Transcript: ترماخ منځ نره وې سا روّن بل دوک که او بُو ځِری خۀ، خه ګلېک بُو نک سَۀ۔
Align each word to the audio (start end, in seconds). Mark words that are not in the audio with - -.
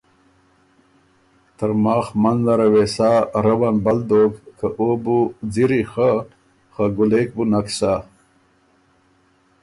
ترماخ 1.57 2.05
منځ 2.23 2.39
نره 2.47 2.67
وې 2.73 2.85
سا 2.95 3.11
روّن 3.45 3.75
بل 3.85 3.97
دوک 4.09 4.33
که 4.57 4.67
او 4.79 4.87
بُو 5.03 5.19
ځِری 5.53 5.81
خۀ، 5.91 6.09
خه 6.73 6.85
ګلېک 6.97 7.29
بُو 7.35 7.43
نک 7.51 7.67
سَۀ۔ 7.77 7.93